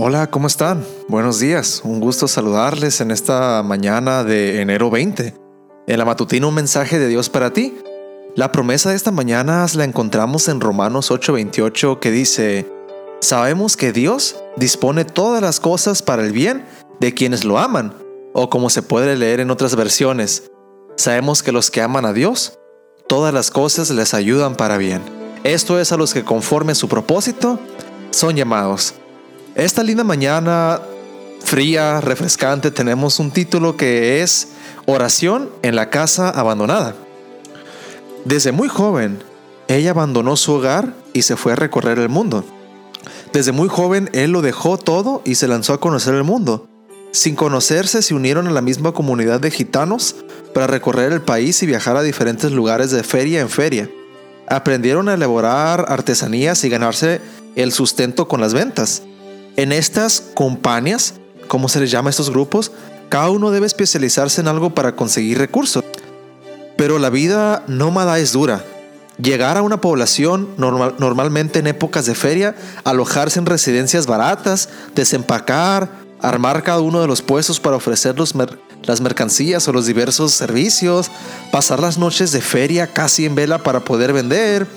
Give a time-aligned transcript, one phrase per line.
[0.00, 0.86] Hola, ¿cómo están?
[1.08, 5.34] Buenos días, un gusto saludarles en esta mañana de enero 20.
[5.88, 7.76] En la matutina un mensaje de Dios para ti.
[8.36, 12.70] La promesa de esta mañana la encontramos en Romanos 8:28 que dice,
[13.20, 16.64] Sabemos que Dios dispone todas las cosas para el bien
[17.00, 17.92] de quienes lo aman,
[18.34, 20.44] o como se puede leer en otras versiones,
[20.96, 22.60] sabemos que los que aman a Dios,
[23.08, 25.02] todas las cosas les ayudan para bien.
[25.42, 27.58] Esto es a los que conforme su propósito
[28.12, 28.94] son llamados.
[29.58, 30.80] Esta linda mañana
[31.40, 34.50] fría, refrescante, tenemos un título que es
[34.86, 36.94] Oración en la casa abandonada.
[38.24, 39.18] Desde muy joven,
[39.66, 42.44] ella abandonó su hogar y se fue a recorrer el mundo.
[43.32, 46.68] Desde muy joven, él lo dejó todo y se lanzó a conocer el mundo.
[47.10, 50.14] Sin conocerse, se unieron a la misma comunidad de gitanos
[50.54, 53.90] para recorrer el país y viajar a diferentes lugares de feria en feria.
[54.46, 57.20] Aprendieron a elaborar artesanías y ganarse
[57.56, 59.02] el sustento con las ventas.
[59.58, 61.14] En estas compañías,
[61.48, 62.70] como se les llama a estos grupos,
[63.08, 65.82] cada uno debe especializarse en algo para conseguir recursos.
[66.76, 68.64] Pero la vida nómada es dura.
[69.20, 76.62] Llegar a una población normalmente en épocas de feria, alojarse en residencias baratas, desempacar, armar
[76.62, 81.10] cada uno de los puestos para ofrecer las mercancías o los diversos servicios,
[81.50, 84.68] pasar las noches de feria casi en vela para poder vender,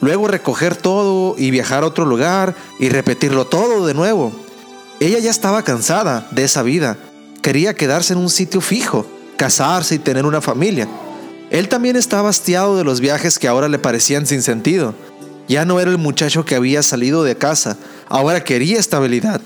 [0.00, 4.32] luego recoger todo y viajar a otro lugar y repetirlo todo de nuevo.
[5.00, 6.96] Ella ya estaba cansada de esa vida,
[7.42, 10.88] quería quedarse en un sitio fijo, casarse y tener una familia.
[11.50, 14.94] Él también estaba hastiado de los viajes que ahora le parecían sin sentido.
[15.48, 19.40] Ya no era el muchacho que había salido de casa, ahora quería estabilidad.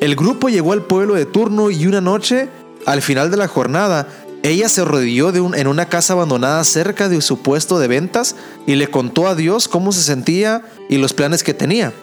[0.00, 2.48] El grupo llegó al pueblo de turno y una noche,
[2.84, 4.08] al final de la jornada,
[4.44, 8.88] ella se arrodilló en una casa abandonada cerca de su puesto de ventas y le
[8.88, 11.94] contó a Dios cómo se sentía y los planes que tenía.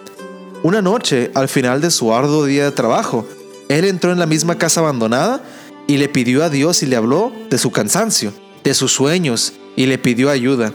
[0.64, 3.24] Una noche, al final de su arduo día de trabajo,
[3.68, 5.40] él entró en la misma casa abandonada
[5.86, 8.32] y le pidió a Dios y le habló de su cansancio,
[8.64, 10.72] de sus sueños y le pidió ayuda.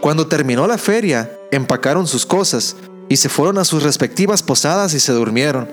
[0.00, 2.76] Cuando terminó la feria, empacaron sus cosas
[3.08, 5.68] y se fueron a sus respectivas posadas y se durmieron.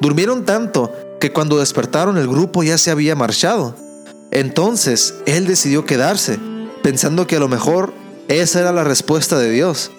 [0.00, 3.82] Durmieron tanto que cuando despertaron el grupo ya se había marchado.
[4.30, 6.38] Entonces él decidió quedarse,
[6.82, 7.92] pensando que a lo mejor
[8.28, 9.90] esa era la respuesta de Dios.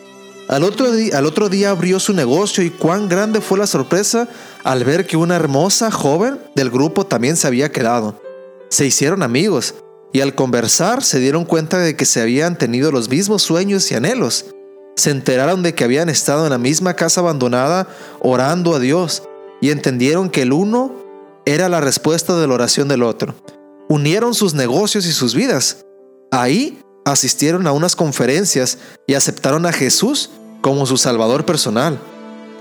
[0.47, 4.27] Al otro, día, abrió su negocio y cuán grande fue la sorpresa
[4.63, 8.21] al ver que una hermosa joven del grupo también se había quedado.
[8.69, 9.73] Se hicieron amigos
[10.13, 13.95] y al conversar se dieron cuenta de que se habían tenido los mismos sueños y
[13.95, 14.45] anhelos.
[14.95, 17.87] Se enteraron de que habían estado en la misma casa abandonada
[18.19, 19.23] orando a Dios
[19.61, 20.93] y entendieron que el uno
[21.45, 23.33] era la respuesta de la oración del otro
[23.87, 25.85] unieron sus negocios y sus vidas.
[26.31, 30.31] Ahí asistieron a unas conferencias y aceptaron a Jesús
[30.61, 31.99] como su Salvador personal.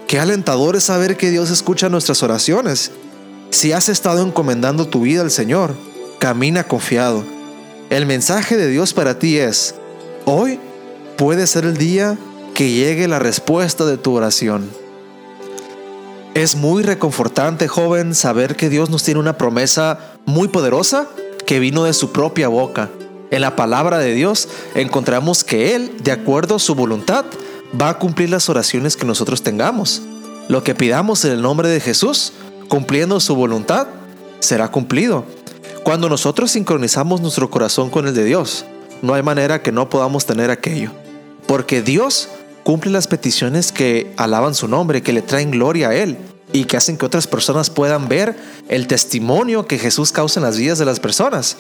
[0.07, 2.91] Qué alentador es saber que Dios escucha nuestras oraciones.
[3.51, 5.75] Si has estado encomendando tu vida al Señor,
[6.19, 7.25] camina confiado.
[7.91, 9.75] El mensaje de Dios para ti es,
[10.25, 10.59] hoy
[11.17, 12.19] puede ser el día
[12.55, 14.71] que llegue la respuesta de tu oración.
[16.34, 21.06] Es muy reconfortante, joven, saber que Dios nos tiene una promesa muy poderosa
[21.47, 22.91] que vino de su propia boca.
[23.31, 27.25] En la palabra de Dios encontramos que Él, de acuerdo a su voluntad,
[27.81, 30.03] va a cumplir las oraciones que nosotros tengamos.
[30.49, 32.33] Lo que pidamos en el nombre de Jesús,
[32.69, 33.87] cumpliendo su voluntad,
[34.41, 35.25] será cumplido.
[35.84, 38.65] Cuando nosotros sincronizamos nuestro corazón con el de Dios,
[39.03, 40.91] no hay manera que no podamos tener aquello.
[41.47, 42.28] Porque Dios
[42.65, 46.17] cumple las peticiones que alaban su nombre, que le traen gloria a Él
[46.53, 48.37] y que hacen que otras personas puedan ver
[48.69, 51.57] el testimonio que Jesús causa en las vidas de las personas.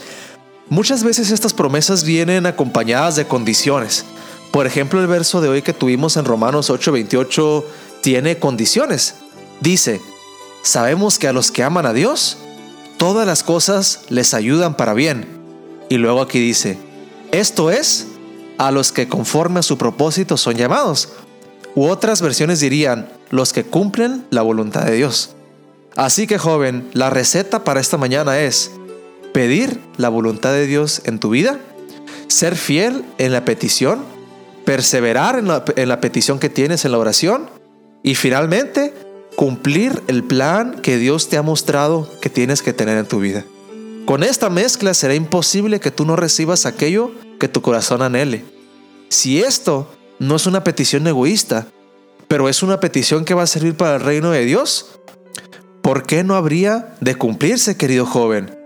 [0.68, 4.04] Muchas veces estas promesas vienen acompañadas de condiciones.
[4.50, 7.64] Por ejemplo, el verso de hoy que tuvimos en Romanos 8:28
[8.00, 9.16] tiene condiciones.
[9.60, 10.00] Dice,
[10.62, 12.38] sabemos que a los que aman a Dios,
[12.96, 15.26] todas las cosas les ayudan para bien.
[15.90, 16.78] Y luego aquí dice,
[17.32, 18.06] esto es
[18.58, 21.10] a los que conforme a su propósito son llamados.
[21.74, 25.34] U otras versiones dirían, los que cumplen la voluntad de Dios.
[25.96, 28.70] Así que joven, la receta para esta mañana es
[29.32, 31.58] pedir la voluntad de Dios en tu vida,
[32.28, 34.04] ser fiel en la petición,
[34.64, 37.50] perseverar en la, en la petición que tienes en la oración
[38.02, 38.94] y finalmente
[39.36, 43.44] cumplir el plan que Dios te ha mostrado que tienes que tener en tu vida.
[44.04, 47.10] Con esta mezcla será imposible que tú no recibas aquello
[47.44, 48.42] que tu corazón anhele.
[49.10, 49.86] Si esto
[50.18, 51.66] no es una petición egoísta,
[52.26, 54.98] pero es una petición que va a servir para el reino de Dios,
[55.82, 58.58] ¿por qué no habría de cumplirse, querido joven?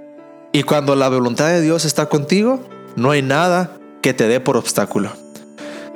[0.53, 2.61] Y cuando la voluntad de Dios está contigo,
[2.95, 5.11] no hay nada que te dé por obstáculo.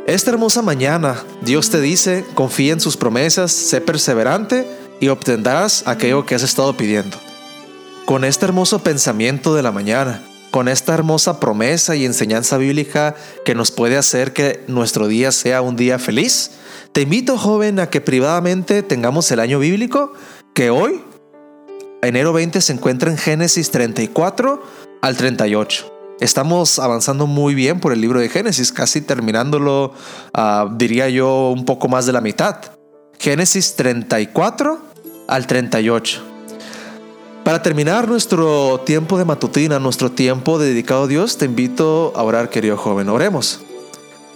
[0.09, 4.67] Esta hermosa mañana, Dios te dice, confía en sus promesas, sé perseverante
[4.99, 7.17] y obtendrás aquello que has estado pidiendo.
[8.07, 10.21] Con este hermoso pensamiento de la mañana,
[10.53, 15.63] con esta hermosa promesa y enseñanza bíblica que nos puede hacer que nuestro día sea
[15.63, 16.53] un día feliz,
[16.93, 20.13] te invito joven a que privadamente tengamos el año bíblico
[20.55, 21.03] que hoy,
[22.03, 24.63] enero 20, se encuentra en Génesis 34
[25.01, 25.91] al 38.
[26.21, 29.95] Estamos avanzando muy bien por el libro de Génesis, casi terminándolo,
[30.35, 32.57] ah, diría yo, un poco más de la mitad.
[33.19, 34.79] Génesis 34
[35.29, 36.32] al 38.
[37.45, 42.51] Para terminar nuestro tiempo de matutina, nuestro tiempo dedicado a Dios, te invito a orar,
[42.51, 43.09] querido joven.
[43.09, 43.61] Oremos.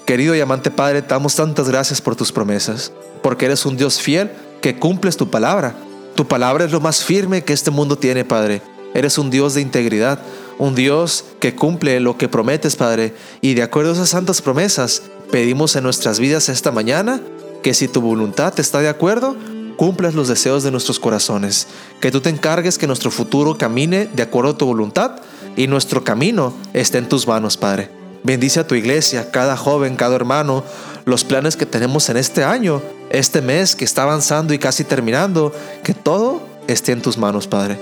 [0.04, 2.92] Querido y amante Padre, te damos tantas gracias por tus promesas,
[3.22, 5.76] porque eres un Dios fiel que cumples tu palabra.
[6.16, 8.60] Tu palabra es lo más firme que este mundo tiene, Padre.
[8.92, 10.18] Eres un Dios de integridad,
[10.58, 13.14] un Dios que cumple lo que prometes, Padre.
[13.40, 17.20] Y de acuerdo a esas santas promesas, pedimos en nuestras vidas esta mañana
[17.62, 19.36] que si tu voluntad está de acuerdo,
[19.76, 21.66] cumplas los deseos de nuestros corazones,
[22.00, 25.16] que tú te encargues que nuestro futuro camine de acuerdo a tu voluntad
[25.56, 27.90] y nuestro camino esté en tus manos, Padre.
[28.22, 30.64] Bendice a tu iglesia, cada joven, cada hermano,
[31.04, 35.52] los planes que tenemos en este año, este mes que está avanzando y casi terminando,
[35.84, 37.78] que todo esté en tus manos, Padre.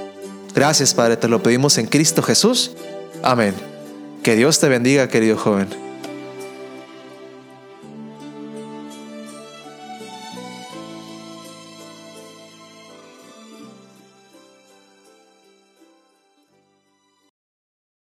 [0.54, 2.72] Gracias, Padre, te lo pedimos en Cristo Jesús.
[3.22, 3.54] Amén.
[4.22, 5.83] Que Dios te bendiga, querido joven.